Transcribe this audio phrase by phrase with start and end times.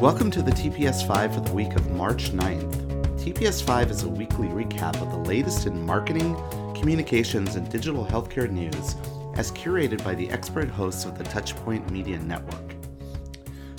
[0.00, 2.72] Welcome to the TPS 5 for the week of March 9th.
[3.18, 6.36] TPS 5 is a weekly recap of the latest in marketing,
[6.72, 8.94] communications, and digital healthcare news
[9.34, 12.76] as curated by the expert hosts of the Touchpoint Media Network.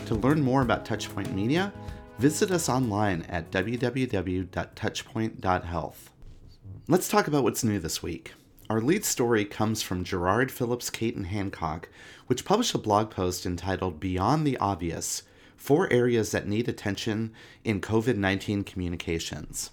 [0.07, 1.71] To learn more about Touchpoint Media,
[2.17, 6.09] visit us online at www.touchpoint.health.
[6.89, 8.33] Let's talk about what's new this week.
[8.69, 11.87] Our lead story comes from Jarrard Phillips Cate and Hancock,
[12.27, 15.23] which published a blog post entitled Beyond the Obvious
[15.59, 17.31] Four Areas That Need Attention
[17.65, 19.71] in COVID 19 Communications.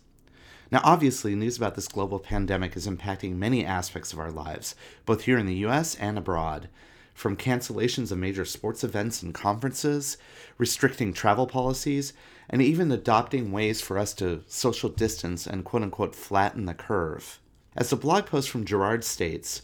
[0.70, 4.74] Now, obviously, news about this global pandemic is impacting many aspects of our lives,
[5.06, 6.68] both here in the US and abroad.
[7.14, 10.18] From cancellations of major sports events and conferences,
[10.58, 12.12] restricting travel policies,
[12.50, 17.38] and even adopting ways for us to social distance and quote unquote flatten the curve.
[17.76, 19.62] As the blog post from Jarrard states,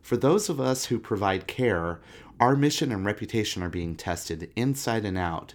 [0.00, 2.00] for those of us who provide care,
[2.38, 5.54] our mission and reputation are being tested inside and out.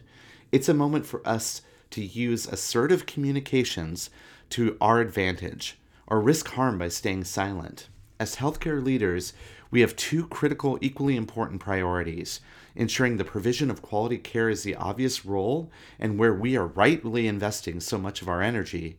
[0.52, 1.62] It's a moment for us
[1.92, 4.10] to use assertive communications
[4.50, 7.88] to our advantage or risk harm by staying silent.
[8.20, 9.34] As healthcare leaders,
[9.70, 12.42] we have two critical, equally important priorities
[12.76, 17.28] ensuring the provision of quality care is the obvious role and where we are rightly
[17.28, 18.98] investing so much of our energy,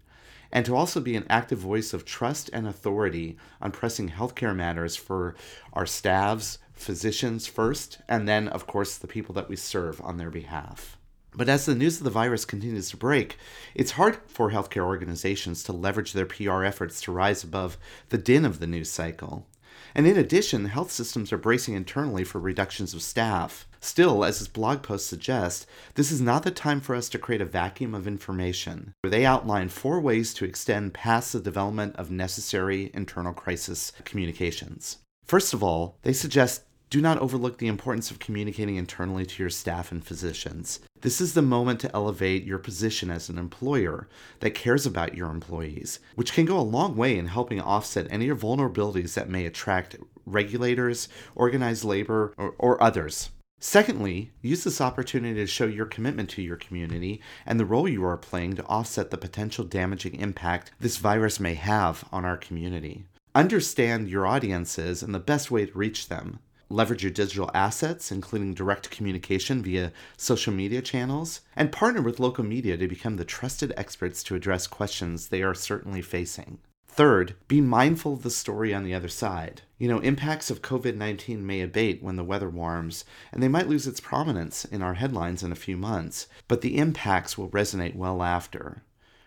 [0.53, 4.97] and to also be an active voice of trust and authority on pressing healthcare matters
[4.97, 5.35] for
[5.73, 10.31] our staffs, physicians first, and then, of course, the people that we serve on their
[10.31, 10.99] behalf.
[11.35, 13.37] But as the news of the virus continues to break,
[13.75, 17.79] it's hard for healthcare organizations to leverage their PR efforts to rise above
[18.09, 19.47] the din of the news cycle.
[19.95, 23.67] And in addition, health systems are bracing internally for reductions of staff.
[23.81, 27.41] Still, as his blog post suggests, this is not the time for us to create
[27.41, 28.93] a vacuum of information.
[29.03, 34.99] They outline four ways to extend past the development of necessary internal crisis communications.
[35.27, 39.51] First of all, they suggest do not overlook the importance of communicating internally to your
[39.51, 40.81] staff and physicians.
[41.03, 44.07] This is the moment to elevate your position as an employer
[44.41, 48.29] that cares about your employees, which can go a long way in helping offset any
[48.29, 49.97] vulnerabilities that may attract
[50.27, 53.31] regulators, organized labor, or, or others.
[53.59, 58.05] Secondly, use this opportunity to show your commitment to your community and the role you
[58.05, 63.07] are playing to offset the potential damaging impact this virus may have on our community.
[63.35, 66.41] Understand your audiences and the best way to reach them
[66.71, 72.45] leverage your digital assets, including direct communication via social media channels, and partner with local
[72.45, 76.59] media to become the trusted experts to address questions they are certainly facing.
[76.89, 79.63] Third, be mindful of the story on the other side.
[79.79, 83.69] You know, impacts of COVID 19 may abate when the weather warms, and they might
[83.69, 87.95] lose its prominence in our headlines in a few months, but the impacts will resonate
[87.95, 88.83] well after.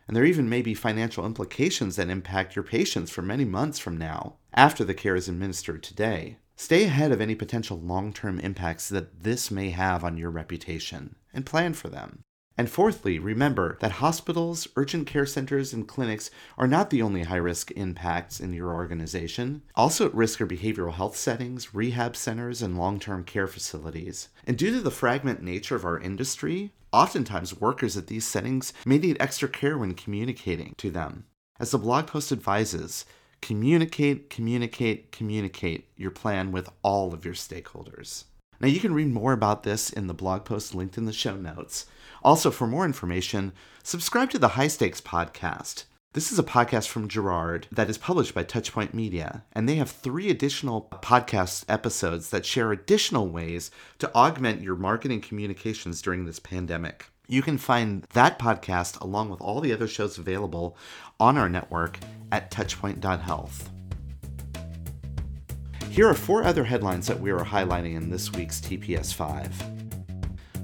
[0.07, 3.97] And there even may be financial implications that impact your patients for many months from
[3.97, 6.37] now, after the care is administered today.
[6.55, 11.15] Stay ahead of any potential long term impacts that this may have on your reputation
[11.33, 12.23] and plan for them.
[12.55, 17.37] And fourthly, remember that hospitals, urgent care centers, and clinics are not the only high
[17.37, 19.63] risk impacts in your organization.
[19.75, 24.29] Also at risk are behavioral health settings, rehab centers, and long term care facilities.
[24.45, 28.99] And due to the fragment nature of our industry, oftentimes workers at these settings may
[28.99, 31.25] need extra care when communicating to them.
[31.59, 33.05] As the blog post advises,
[33.43, 38.23] communicate, communicate, communicate your plan with all of your stakeholders.
[38.61, 41.35] Now, you can read more about this in the blog post linked in the show
[41.35, 41.85] notes.
[42.23, 43.51] Also, for more information,
[43.83, 45.83] subscribe to the High Stakes podcast.
[46.13, 49.91] This is a podcast from Jarrard that is published by Touchpoint Media, and they have
[49.91, 56.39] three additional podcast episodes that share additional ways to augment your marketing communications during this
[56.39, 57.07] pandemic.
[57.33, 60.77] You can find that podcast along with all the other shows available
[61.19, 61.97] on our network
[62.31, 63.71] at touchpoint.health.
[65.89, 69.63] Here are four other headlines that we are highlighting in this week's TPS 5.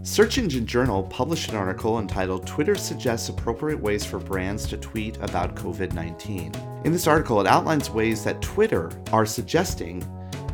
[0.03, 5.18] Search Engine Journal published an article entitled Twitter Suggests Appropriate Ways for Brands to Tweet
[5.24, 6.53] About COVID 19.
[6.86, 10.04] In this article, it outlines ways that Twitter are suggesting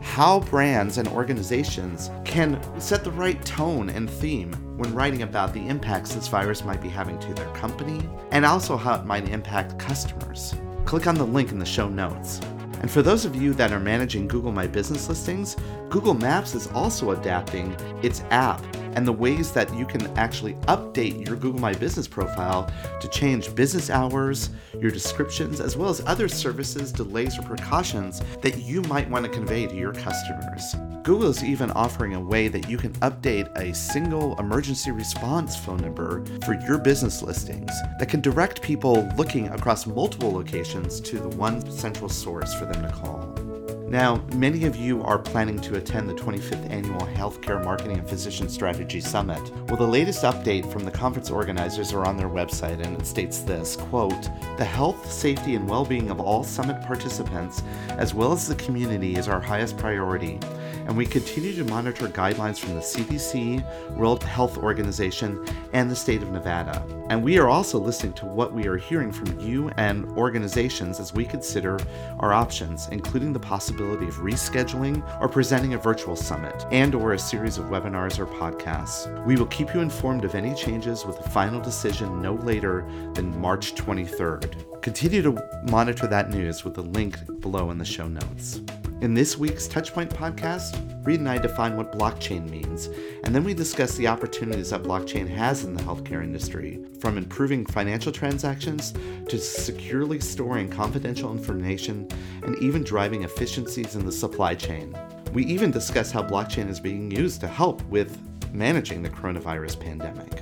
[0.01, 5.67] how brands and organizations can set the right tone and theme when writing about the
[5.67, 9.79] impacts this virus might be having to their company and also how it might impact
[9.79, 10.53] customers.
[10.85, 12.39] Click on the link in the show notes.
[12.81, 15.55] And for those of you that are managing Google My Business listings,
[15.89, 18.61] Google Maps is also adapting its app
[18.95, 23.53] and the ways that you can actually update your Google My Business profile to change
[23.53, 24.49] business hours,
[24.79, 29.31] your descriptions, as well as other services, delays, or precautions that you might want to
[29.31, 30.75] convey to your customers.
[31.03, 35.77] Google is even offering a way that you can update a single emergency response phone
[35.77, 41.29] number for your business listings that can direct people looking across multiple locations to the
[41.29, 43.44] one central source for them to call.
[43.87, 48.49] Now, many of you are planning to attend the 25th Annual Healthcare Marketing and Physician
[48.49, 49.39] Strategy Summit.
[49.67, 53.41] Well, the latest update from the conference organizers are on their website, and it states
[53.41, 58.47] this quote, The health, safety, and well being of all summit participants, as well as
[58.47, 60.39] the community, is our highest priority,
[60.85, 66.21] and we continue to monitor guidelines from the CDC, World Health Organization, and the state
[66.21, 66.85] of Nevada.
[67.09, 71.13] And we are also listening to what we are hearing from you and organizations as
[71.13, 71.79] we consider
[72.19, 77.19] our options, including the possibility of rescheduling or presenting a virtual summit and or a
[77.19, 79.25] series of webinars or podcasts.
[79.25, 83.39] We will keep you informed of any changes with a final decision no later than
[83.39, 84.81] March 23rd.
[84.81, 88.61] Continue to monitor that news with the link below in the show notes.
[89.01, 92.87] In this week's Touchpoint podcast, Reed and I define what blockchain means,
[93.25, 97.65] and then we discuss the opportunities that blockchain has in the healthcare industry, from improving
[97.65, 98.93] financial transactions
[99.27, 102.07] to securely storing confidential information
[102.43, 104.97] and even driving efficiencies in the supply chain.
[105.33, 108.17] We even discuss how blockchain is being used to help with
[108.53, 110.41] managing the coronavirus pandemic.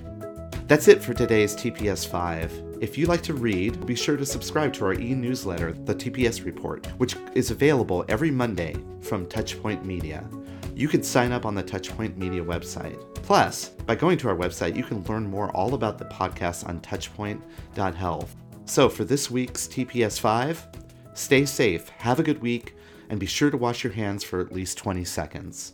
[0.67, 2.72] That's it for today's TPS 5.
[2.83, 6.43] If you like to read, be sure to subscribe to our e newsletter, The TPS
[6.43, 10.27] Report, which is available every Monday from Touchpoint Media.
[10.75, 12.99] You can sign up on the Touchpoint Media website.
[13.15, 16.81] Plus, by going to our website, you can learn more all about the podcast on
[16.81, 18.35] touchpoint.health.
[18.65, 20.67] So, for this week's TPS 5,
[21.13, 22.75] stay safe, have a good week,
[23.09, 25.71] and be sure to wash your hands for at least 20 seconds.